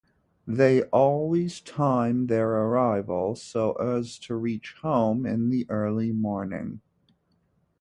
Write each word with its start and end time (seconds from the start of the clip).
They 0.47 0.81
always 0.85 1.59
time 1.61 2.25
their 2.25 2.49
arrival 2.49 3.35
so 3.35 3.73
as 3.73 4.17
to 4.21 4.33
reach 4.35 4.73
home 4.81 5.27
in 5.27 5.49
the 5.49 5.67
early 5.69 6.11
morning. 6.11 6.81